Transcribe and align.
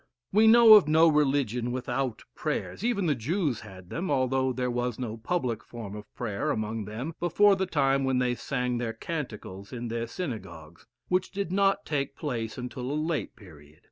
We 0.31 0.47
know 0.47 0.73
of 0.73 0.87
no 0.87 1.07
religion 1.07 1.71
without 1.71 2.23
prayers; 2.33 2.83
even 2.83 3.05
the 3.05 3.13
Jews 3.13 3.59
had 3.59 3.91
them, 3.91 4.09
although 4.09 4.51
there 4.51 4.71
was 4.71 4.97
no 4.97 5.15
public 5.17 5.63
form 5.63 5.95
of 5.95 6.11
prayer 6.15 6.49
among 6.49 6.85
them 6.85 7.13
before 7.19 7.55
the 7.55 7.67
time 7.67 8.03
when 8.03 8.17
they 8.17 8.33
sang 8.33 8.79
their 8.79 8.93
canticles 8.93 9.71
in 9.71 9.89
their 9.89 10.07
synagogues, 10.07 10.87
which 11.07 11.29
did 11.29 11.51
not 11.51 11.85
take 11.85 12.15
place 12.15 12.57
until 12.57 12.89
a 12.91 12.97
late 12.97 13.35
period. 13.35 13.79